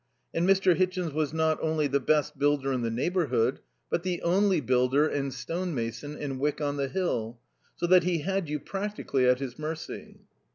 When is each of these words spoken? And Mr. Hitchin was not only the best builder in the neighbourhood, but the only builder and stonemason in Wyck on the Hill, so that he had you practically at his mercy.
And 0.33 0.49
Mr. 0.49 0.75
Hitchin 0.75 1.13
was 1.13 1.31
not 1.31 1.59
only 1.61 1.85
the 1.85 1.99
best 1.99 2.39
builder 2.39 2.71
in 2.73 2.81
the 2.81 2.89
neighbourhood, 2.89 3.59
but 3.91 4.01
the 4.01 4.19
only 4.23 4.59
builder 4.59 5.07
and 5.07 5.31
stonemason 5.31 6.15
in 6.17 6.39
Wyck 6.39 6.59
on 6.59 6.77
the 6.77 6.87
Hill, 6.87 7.37
so 7.75 7.85
that 7.85 8.01
he 8.03 8.21
had 8.23 8.49
you 8.49 8.59
practically 8.59 9.27
at 9.29 9.37
his 9.37 9.59
mercy. 9.59 10.17